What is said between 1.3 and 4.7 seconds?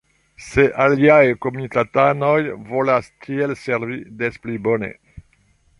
komitatanoj volas tiel servi, despli